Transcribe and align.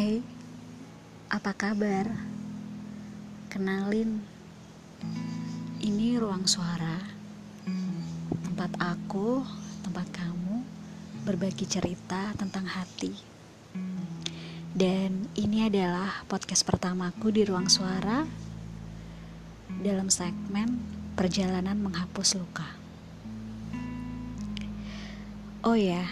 Hai, 0.00 0.24
apa 1.28 1.52
kabar? 1.52 2.08
Kenalin, 3.52 4.24
ini 5.76 6.16
ruang 6.16 6.48
suara, 6.48 7.04
tempat 8.48 8.80
aku, 8.80 9.44
tempat 9.84 10.08
kamu 10.08 10.64
berbagi 11.28 11.68
cerita 11.68 12.32
tentang 12.32 12.64
hati. 12.64 13.12
Dan 14.72 15.28
ini 15.36 15.68
adalah 15.68 16.24
podcast 16.32 16.64
pertamaku 16.64 17.28
di 17.36 17.44
ruang 17.44 17.68
suara 17.68 18.24
dalam 19.84 20.08
segmen 20.08 20.80
perjalanan 21.12 21.76
menghapus 21.76 22.40
luka. 22.40 22.64
Oh 25.60 25.76
ya, 25.76 26.08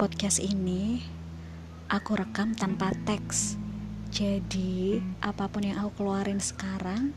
podcast 0.00 0.40
ini 0.40 1.15
aku 1.86 2.18
rekam 2.18 2.50
tanpa 2.50 2.90
teks. 3.06 3.54
Jadi, 4.10 4.98
apa 5.22 5.46
pun 5.46 5.62
yang 5.62 5.78
aku 5.78 6.02
keluarin 6.02 6.42
sekarang 6.42 7.14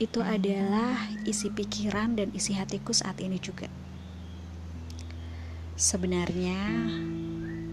itu 0.00 0.24
adalah 0.24 1.12
isi 1.28 1.52
pikiran 1.52 2.16
dan 2.16 2.32
isi 2.32 2.56
hatiku 2.56 2.96
saat 2.96 3.20
ini 3.20 3.36
juga. 3.36 3.68
Sebenarnya, 5.76 6.56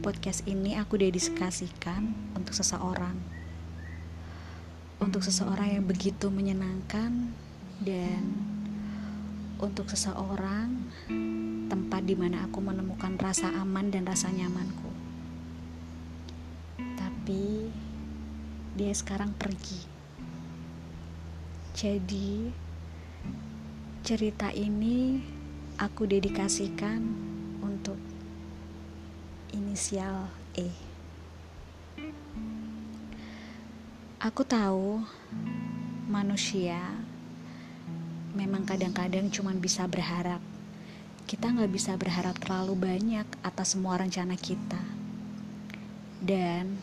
podcast 0.04 0.44
ini 0.44 0.76
aku 0.76 1.00
dedikasikan 1.00 2.12
untuk 2.36 2.52
seseorang. 2.52 3.16
Untuk 5.00 5.24
seseorang 5.24 5.80
yang 5.80 5.86
begitu 5.88 6.28
menyenangkan 6.28 7.32
dan 7.80 8.24
untuk 9.60 9.88
seseorang 9.88 10.92
tempat 11.72 12.02
di 12.04 12.16
mana 12.16 12.44
aku 12.44 12.60
menemukan 12.60 13.16
rasa 13.20 13.52
aman 13.56 13.88
dan 13.88 14.04
rasa 14.08 14.32
nyamanku 14.32 14.95
tapi 17.26 17.74
dia 18.78 18.94
sekarang 18.94 19.34
pergi. 19.34 19.82
Jadi, 21.74 22.54
cerita 24.06 24.54
ini 24.54 25.26
aku 25.82 26.06
dedikasikan 26.06 27.02
untuk 27.66 27.98
inisial 29.58 30.30
E. 30.54 30.70
Aku 34.22 34.46
tahu 34.46 35.02
manusia 36.06 36.78
memang 38.38 38.70
kadang-kadang 38.70 39.34
cuma 39.34 39.50
bisa 39.58 39.90
berharap. 39.90 40.46
Kita 41.26 41.50
nggak 41.50 41.74
bisa 41.74 41.98
berharap 41.98 42.38
terlalu 42.38 42.78
banyak 42.78 43.26
atas 43.42 43.74
semua 43.74 43.98
rencana 43.98 44.38
kita. 44.38 44.78
Dan 46.22 46.78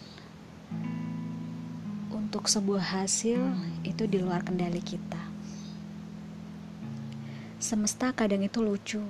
untuk 2.33 2.49
sebuah 2.49 3.05
hasil 3.05 3.45
itu 3.85 4.09
di 4.09 4.17
luar 4.17 4.41
kendali 4.41 4.81
kita. 4.81 5.21
Semesta 7.61 8.09
kadang 8.17 8.41
itu 8.41 8.65
lucu, 8.65 9.05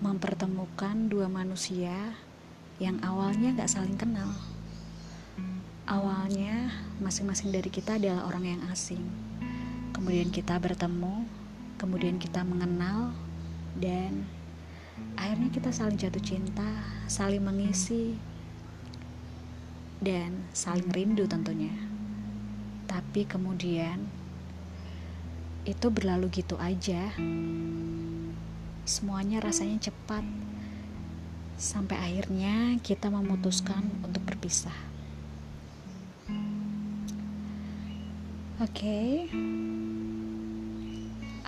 mempertemukan 0.00 1.12
dua 1.12 1.28
manusia 1.28 1.92
yang 2.80 2.96
awalnya 3.04 3.52
gak 3.52 3.68
saling 3.68 4.00
kenal. 4.00 4.32
Awalnya 5.84 6.72
masing-masing 7.04 7.52
dari 7.52 7.68
kita 7.68 8.00
adalah 8.00 8.24
orang 8.24 8.56
yang 8.56 8.62
asing. 8.72 9.04
Kemudian 9.92 10.32
kita 10.32 10.56
bertemu, 10.56 11.28
kemudian 11.76 12.16
kita 12.16 12.48
mengenal, 12.48 13.12
dan 13.76 14.24
akhirnya 15.20 15.52
kita 15.52 15.68
saling 15.68 16.00
jatuh 16.00 16.24
cinta, 16.24 16.80
saling 17.12 17.44
mengisi, 17.44 18.16
dan 20.00 20.48
saling 20.56 20.88
rindu 20.96 21.28
tentunya 21.28 21.91
tapi 22.92 23.24
kemudian 23.24 24.04
itu 25.64 25.88
berlalu 25.88 26.28
gitu 26.44 26.60
aja. 26.60 27.08
Semuanya 28.84 29.40
rasanya 29.40 29.88
cepat, 29.88 30.20
sampai 31.56 31.96
akhirnya 31.96 32.76
kita 32.84 33.08
memutuskan 33.08 33.80
untuk 34.04 34.20
berpisah. 34.28 34.76
Oke, 38.60 38.76
okay. 38.76 39.10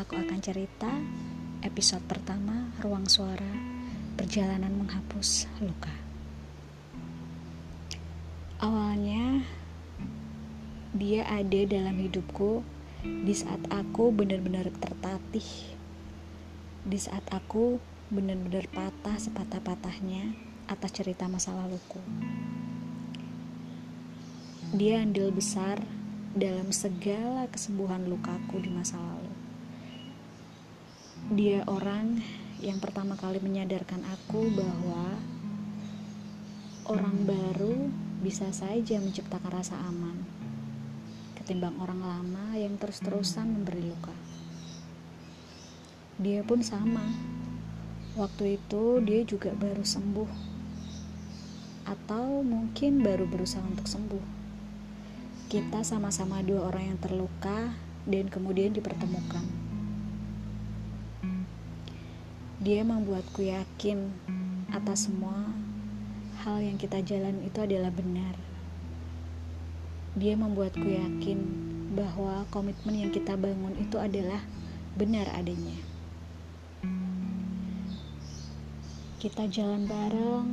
aku 0.01 0.17
akan 0.17 0.41
cerita 0.41 0.89
episode 1.61 2.03
pertama 2.09 2.73
Ruang 2.81 3.05
Suara 3.05 3.53
Perjalanan 4.17 4.73
Menghapus 4.81 5.47
Luka. 5.61 5.93
Awalnya 8.65 9.45
dia 10.95 11.27
ada 11.27 11.61
dalam 11.67 11.99
hidupku 11.99 12.63
di 13.03 13.35
saat 13.35 13.59
aku 13.67 14.15
benar-benar 14.15 14.71
tertatih 14.79 15.75
di 16.87 16.99
saat 17.03 17.27
aku 17.35 17.83
benar-benar 18.15 18.71
patah 18.71 19.19
sepatah-patahnya 19.19 20.39
atas 20.71 20.95
cerita 20.95 21.27
masa 21.27 21.51
laluku. 21.51 21.99
Dia 24.71 25.03
andil 25.03 25.35
besar 25.35 25.83
dalam 26.37 26.71
segala 26.71 27.51
kesembuhan 27.51 28.07
lukaku 28.07 28.63
di 28.63 28.71
masa 28.71 29.01
lalu. 29.01 29.35
Dia 31.35 31.67
orang 31.67 32.23
yang 32.63 32.79
pertama 32.79 33.19
kali 33.19 33.43
menyadarkan 33.43 34.05
aku 34.05 34.53
bahwa 34.55 35.19
orang 36.87 37.17
baru 37.25 37.89
bisa 38.21 38.53
saja 38.53 39.01
menciptakan 39.01 39.51
rasa 39.51 39.75
aman 39.89 40.44
ketimbang 41.45 41.77
orang 41.77 42.01
lama 42.01 42.57
yang 42.57 42.81
terus-terusan 42.81 43.45
memberi 43.45 43.85
luka. 43.85 44.17
Dia 46.17 46.41
pun 46.41 46.65
sama. 46.65 47.05
Waktu 48.17 48.57
itu 48.57 49.05
dia 49.05 49.21
juga 49.29 49.53
baru 49.53 49.85
sembuh. 49.85 50.31
Atau 51.85 52.41
mungkin 52.41 53.05
baru 53.05 53.29
berusaha 53.29 53.61
untuk 53.61 53.85
sembuh. 53.85 54.25
Kita 55.53 55.85
sama-sama 55.85 56.41
dua 56.41 56.65
orang 56.73 56.97
yang 56.97 56.99
terluka 57.05 57.77
dan 58.09 58.33
kemudian 58.33 58.73
dipertemukan. 58.73 59.45
Dia 62.65 62.89
membuatku 62.89 63.45
yakin 63.45 64.17
atas 64.73 65.13
semua 65.13 65.53
hal 66.41 66.65
yang 66.65 66.81
kita 66.81 67.05
jalan 67.05 67.45
itu 67.45 67.61
adalah 67.61 67.93
benar 67.93 68.54
dia 70.15 70.39
membuatku 70.39 70.87
yakin 70.87 71.43
bahwa 71.99 72.47
komitmen 72.55 73.03
yang 73.03 73.11
kita 73.11 73.35
bangun 73.35 73.75
itu 73.83 73.99
adalah 73.99 74.39
benar 74.95 75.27
adanya. 75.35 75.75
Kita 79.19 79.51
jalan 79.51 79.91
bareng, 79.91 80.47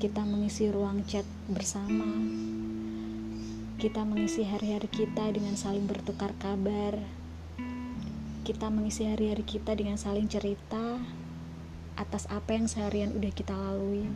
kita 0.00 0.24
mengisi 0.24 0.72
ruang 0.72 1.04
chat 1.04 1.28
bersama, 1.44 2.08
kita 3.76 4.00
mengisi 4.08 4.48
hari-hari 4.48 4.88
kita 4.88 5.28
dengan 5.28 5.60
saling 5.60 5.84
bertukar 5.84 6.32
kabar, 6.40 6.96
kita 8.48 8.72
mengisi 8.72 9.04
hari-hari 9.04 9.44
kita 9.44 9.76
dengan 9.76 10.00
saling 10.00 10.24
cerita 10.24 10.96
atas 12.00 12.24
apa 12.32 12.56
yang 12.56 12.64
seharian 12.64 13.12
udah 13.12 13.32
kita 13.36 13.52
lalui 13.52 14.08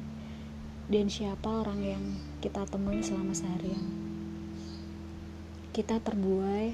dan 0.88 1.12
siapa 1.12 1.46
orang 1.46 1.84
yang 1.84 2.04
kita 2.40 2.64
temui 2.64 3.04
selama 3.04 3.36
seharian 3.36 4.15
kita 5.76 6.00
terbuai 6.00 6.72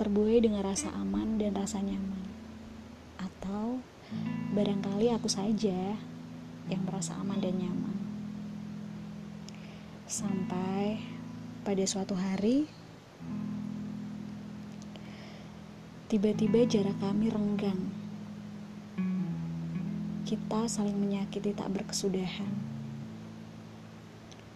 terbuai 0.00 0.40
dengan 0.40 0.64
rasa 0.64 0.88
aman 0.96 1.36
dan 1.36 1.52
rasa 1.52 1.84
nyaman. 1.84 2.24
Atau 3.20 3.84
barangkali 4.56 5.12
aku 5.12 5.28
saja 5.28 6.00
yang 6.72 6.82
merasa 6.88 7.12
aman 7.20 7.36
dan 7.36 7.52
nyaman. 7.60 7.96
Sampai 10.08 11.04
pada 11.68 11.84
suatu 11.84 12.16
hari 12.16 12.64
tiba-tiba 16.08 16.64
jarak 16.64 16.96
kami 16.96 17.28
renggang. 17.28 17.92
Kita 20.24 20.64
saling 20.64 20.96
menyakiti 20.96 21.52
tak 21.52 21.68
berkesudahan. 21.76 22.56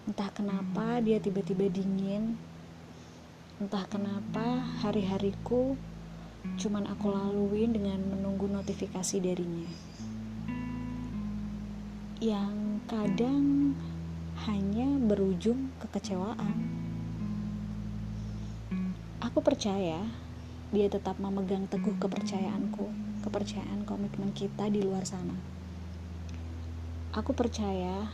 Entah 0.09 0.33
kenapa 0.33 1.05
dia 1.05 1.21
tiba-tiba 1.21 1.69
dingin 1.69 2.56
Entah 3.57 3.89
kenapa 3.89 4.61
hari-hariku 4.85 5.81
cuman 6.61 6.85
aku 6.93 7.09
laluin 7.09 7.73
dengan 7.73 8.05
menunggu 8.05 8.45
notifikasi 8.53 9.17
darinya. 9.17 9.65
Yang 12.21 12.85
kadang 12.85 13.73
hanya 14.45 15.01
berujung 15.01 15.73
kekecewaan. 15.81 16.57
Aku 19.25 19.41
percaya 19.41 20.05
dia 20.69 20.87
tetap 20.93 21.17
memegang 21.17 21.65
teguh 21.65 21.97
kepercayaanku, 21.97 22.93
kepercayaan 23.25 23.89
komitmen 23.89 24.37
kita 24.37 24.69
di 24.69 24.85
luar 24.85 25.09
sana. 25.09 25.33
Aku 27.17 27.33
percaya 27.33 28.05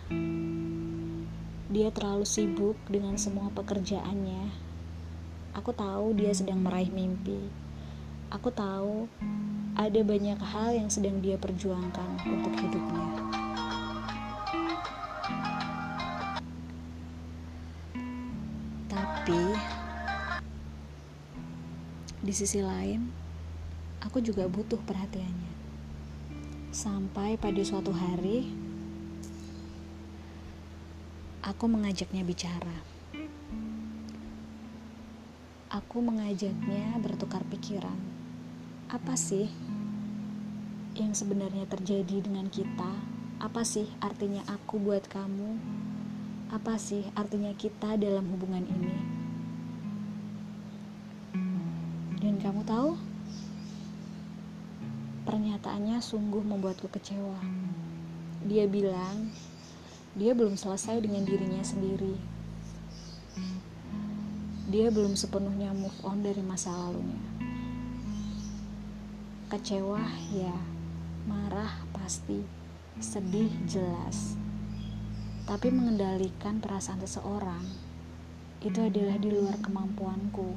Dia 1.73 1.88
terlalu 1.88 2.29
sibuk 2.29 2.77
dengan 2.87 3.17
semua 3.19 3.50
pekerjaannya. 3.50 4.72
Aku 5.52 5.70
tahu 5.76 6.16
dia 6.16 6.32
sedang 6.32 6.64
meraih 6.64 6.88
mimpi. 6.88 7.37
Aku 8.32 8.49
tahu 8.49 9.04
ada 9.76 10.00
banyak 10.00 10.40
hal 10.40 10.72
yang 10.72 10.88
sedang 10.88 11.20
dia 11.20 11.37
perjuangkan 11.37 12.16
untuk 12.25 12.54
hidupnya. 12.56 13.08
Tapi 18.88 19.43
di 22.25 22.32
sisi 22.32 22.64
lain, 22.64 23.12
aku 24.00 24.25
juga 24.25 24.49
butuh 24.49 24.81
perhatiannya. 24.84 25.52
Sampai 26.72 27.37
pada 27.37 27.60
suatu 27.60 27.93
hari, 27.93 28.49
Aku 31.43 31.66
mengajaknya 31.66 32.22
bicara. 32.22 32.92
Aku 35.73 36.05
mengajaknya 36.05 37.01
bertukar 37.01 37.41
pikiran. 37.49 37.97
Apa 38.93 39.17
sih 39.17 39.49
yang 40.93 41.17
sebenarnya 41.17 41.65
terjadi 41.65 42.21
dengan 42.21 42.45
kita? 42.53 42.93
Apa 43.41 43.65
sih 43.65 43.89
artinya 44.05 44.45
aku 44.53 44.77
buat 44.77 45.09
kamu? 45.09 45.57
Apa 46.53 46.77
sih 46.77 47.09
artinya 47.17 47.57
kita 47.57 47.97
dalam 47.97 48.29
hubungan 48.37 48.69
ini? 48.69 48.97
Dan 52.21 52.37
kamu 52.37 52.69
tahu? 52.69 52.93
Pernyataannya 55.25 56.05
sungguh 56.05 56.45
membuatku 56.45 56.93
kecewa. 56.93 57.41
Dia 58.45 58.69
bilang, 58.69 59.33
dia 60.21 60.37
belum 60.37 60.53
selesai 60.53 61.01
dengan 61.01 61.25
dirinya 61.25 61.65
sendiri. 61.65 62.31
Dia 64.73 64.89
belum 64.89 65.13
sepenuhnya 65.21 65.69
move 65.77 66.01
on 66.01 66.25
dari 66.25 66.41
masa 66.41 66.73
lalunya. 66.73 67.21
Kecewa, 69.53 70.01
ya, 70.33 70.57
marah 71.29 71.85
pasti, 71.93 72.41
sedih 72.97 73.53
jelas. 73.69 74.33
Tapi 75.45 75.69
mengendalikan 75.69 76.57
perasaan 76.57 77.05
seseorang 77.05 77.61
itu 78.65 78.81
adalah 78.81 79.21
di 79.21 79.29
luar 79.29 79.61
kemampuanku. 79.61 80.57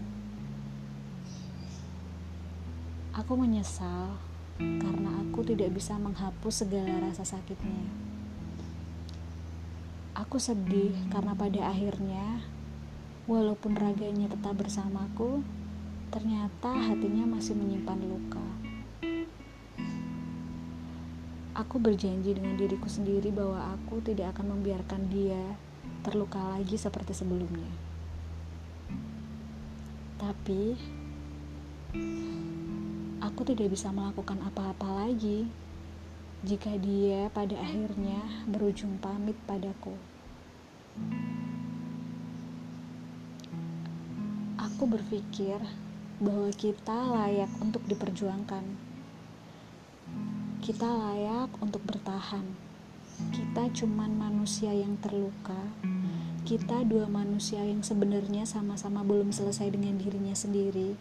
Aku 3.20 3.36
menyesal 3.36 4.16
karena 4.56 5.12
aku 5.28 5.44
tidak 5.44 5.76
bisa 5.76 6.00
menghapus 6.00 6.64
segala 6.64 7.04
rasa 7.04 7.28
sakitnya. 7.28 7.92
Aku 10.16 10.40
sedih 10.40 10.96
karena 11.12 11.36
pada 11.36 11.68
akhirnya, 11.68 12.55
walaupun 13.26 13.74
raganya 13.74 14.30
tetap 14.30 14.54
bersamaku, 14.54 15.42
ternyata 16.14 16.70
hatinya 16.70 17.26
masih 17.26 17.58
menyimpan 17.58 18.00
luka. 18.06 18.46
Aku 21.58 21.82
berjanji 21.82 22.38
dengan 22.38 22.54
diriku 22.54 22.86
sendiri 22.86 23.34
bahwa 23.34 23.74
aku 23.74 24.04
tidak 24.06 24.38
akan 24.38 24.60
membiarkan 24.60 25.10
dia 25.10 25.58
terluka 26.06 26.38
lagi 26.54 26.78
seperti 26.78 27.18
sebelumnya. 27.18 27.72
Tapi, 30.22 30.78
aku 33.24 33.42
tidak 33.42 33.74
bisa 33.74 33.90
melakukan 33.90 34.38
apa-apa 34.46 35.08
lagi 35.08 35.50
jika 36.46 36.78
dia 36.78 37.34
pada 37.34 37.58
akhirnya 37.58 38.22
berujung 38.46 39.02
pamit 39.02 39.40
padaku. 39.50 39.98
Aku 44.76 44.92
berpikir 44.92 45.56
bahwa 46.20 46.52
kita 46.52 46.92
layak 46.92 47.48
untuk 47.64 47.80
diperjuangkan. 47.88 48.76
Kita 50.60 50.84
layak 50.84 51.48
untuk 51.64 51.80
bertahan. 51.88 52.44
Kita 53.32 53.72
cuman 53.72 54.20
manusia 54.20 54.76
yang 54.76 55.00
terluka. 55.00 55.72
Kita 56.44 56.84
dua 56.84 57.08
manusia 57.08 57.64
yang 57.64 57.88
sebenarnya 57.88 58.44
sama-sama 58.44 59.00
belum 59.08 59.32
selesai 59.32 59.72
dengan 59.72 59.96
dirinya 59.96 60.36
sendiri. 60.36 61.00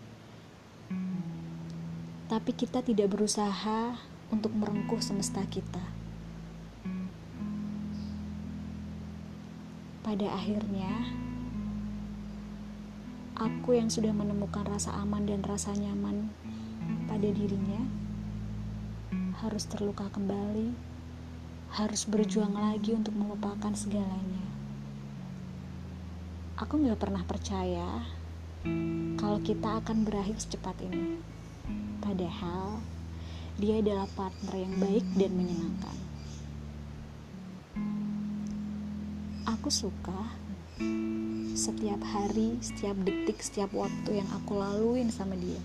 Tapi 2.31 2.50
kita 2.55 2.79
tidak 2.79 3.11
berusaha 3.11 3.99
untuk 4.31 4.55
merengkuh 4.55 5.03
semesta 5.03 5.43
kita. 5.50 5.82
Pada 10.06 10.31
akhirnya, 10.31 11.11
aku 13.44 13.76
yang 13.76 13.93
sudah 13.93 14.08
menemukan 14.17 14.64
rasa 14.64 14.96
aman 15.05 15.29
dan 15.29 15.44
rasa 15.44 15.76
nyaman 15.76 16.32
pada 17.05 17.29
dirinya 17.29 17.85
harus 19.44 19.69
terluka 19.69 20.08
kembali, 20.08 20.73
harus 21.76 22.08
berjuang 22.08 22.56
lagi 22.56 22.96
untuk 22.96 23.12
melupakan 23.12 23.69
segalanya. 23.76 24.49
Aku 26.56 26.81
gak 26.81 26.96
pernah 26.96 27.20
percaya 27.29 28.00
kalau 29.20 29.38
kita 29.44 29.85
akan 29.85 30.08
berakhir 30.08 30.41
secepat 30.41 30.81
ini. 30.81 31.20
Padahal, 32.00 32.81
dia 33.61 33.85
adalah 33.85 34.08
partner 34.17 34.55
yang 34.56 34.75
baik 34.81 35.05
dan 35.20 35.31
menyenangkan. 35.37 35.96
Aku 39.44 39.69
suka 39.69 40.44
setiap 41.55 42.00
hari, 42.03 42.59
setiap 42.59 42.99
detik, 43.03 43.38
setiap 43.38 43.71
waktu 43.75 44.23
yang 44.23 44.29
aku 44.35 44.59
laluin 44.59 45.11
sama 45.11 45.38
dia. 45.38 45.62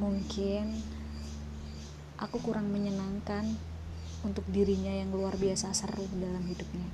Mungkin 0.00 0.80
aku 2.16 2.40
kurang 2.40 2.72
menyenangkan 2.72 3.44
untuk 4.24 4.44
dirinya 4.48 4.92
yang 4.92 5.12
luar 5.12 5.36
biasa 5.36 5.72
seru 5.76 6.08
dalam 6.16 6.44
hidupnya. 6.48 6.88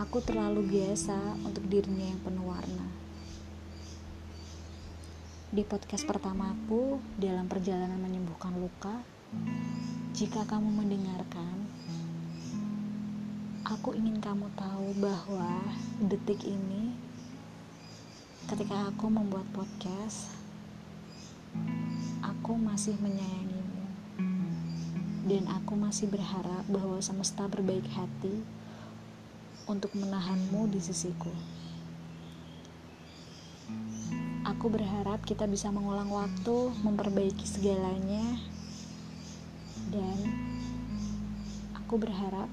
Aku 0.00 0.24
terlalu 0.24 0.64
biasa 0.64 1.16
untuk 1.44 1.64
dirinya 1.68 2.08
yang 2.08 2.20
penuh 2.24 2.44
warna 2.48 3.04
di 5.54 5.62
podcast 5.62 6.02
pertamaku 6.02 6.98
dalam 7.14 7.46
perjalanan 7.46 7.94
menyembuhkan 8.02 8.50
luka. 8.58 9.06
Jika 10.10 10.42
kamu 10.50 10.82
mendengarkan, 10.82 11.63
aku 13.64 13.96
ingin 13.96 14.20
kamu 14.20 14.52
tahu 14.60 14.92
bahwa 15.00 15.64
detik 15.96 16.44
ini, 16.44 16.92
ketika 18.44 18.92
aku 18.92 19.08
membuat 19.08 19.48
podcast, 19.56 20.28
aku 22.20 22.60
masih 22.60 22.92
menyayangimu, 23.00 23.88
dan 25.24 25.48
aku 25.48 25.80
masih 25.80 26.12
berharap 26.12 26.68
bahwa 26.68 27.00
semesta 27.00 27.48
berbaik 27.48 27.88
hati 27.96 28.44
untuk 29.64 29.96
menahanmu 29.96 30.68
di 30.68 30.84
sisiku. 30.84 31.32
Aku 34.44 34.68
berharap 34.68 35.24
kita 35.24 35.48
bisa 35.48 35.72
mengulang 35.72 36.12
waktu, 36.12 36.68
memperbaiki 36.84 37.48
segalanya, 37.48 38.44
dan 39.88 40.20
aku 41.80 41.96
berharap 41.96 42.52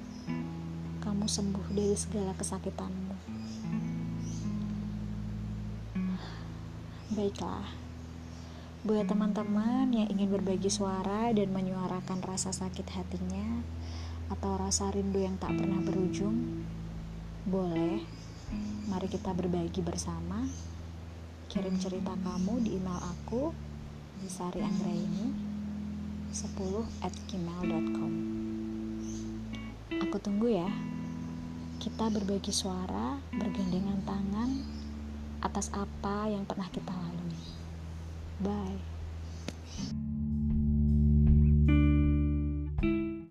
kamu 1.22 1.38
sembuh 1.38 1.68
dari 1.70 1.94
segala 1.94 2.34
kesakitanmu. 2.34 3.14
Baiklah, 7.14 7.70
buat 8.82 9.06
teman-teman 9.06 9.94
yang 9.94 10.10
ingin 10.10 10.34
berbagi 10.34 10.74
suara 10.74 11.30
dan 11.30 11.54
menyuarakan 11.54 12.26
rasa 12.26 12.50
sakit 12.50 12.90
hatinya 12.98 13.62
atau 14.34 14.58
rasa 14.58 14.90
rindu 14.90 15.22
yang 15.22 15.38
tak 15.38 15.54
pernah 15.62 15.78
berujung, 15.86 16.66
boleh. 17.46 18.02
Mari 18.90 19.06
kita 19.06 19.38
berbagi 19.38 19.86
bersama 19.86 20.42
kirim 21.54 21.78
cerita 21.78 22.18
kamu 22.18 22.66
di 22.66 22.82
email 22.82 22.98
aku 22.98 23.54
di 24.18 24.26
Sari 24.26 24.66
Anggraini 24.66 25.30
10 26.34 27.06
at 27.06 27.14
gmail.com 27.30 28.12
aku 30.02 30.18
tunggu 30.18 30.50
ya 30.50 30.91
kita 31.82 32.14
berbagi 32.14 32.54
suara 32.54 33.18
bergandengan 33.34 34.06
tangan 34.06 34.50
atas 35.42 35.74
apa 35.74 36.30
yang 36.30 36.46
pernah 36.46 36.70
kita 36.70 36.94
lalui. 36.94 37.42
Bye 38.38 38.91